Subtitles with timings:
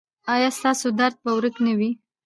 [0.33, 1.91] ایا ستاسو درد به ورک نه وي؟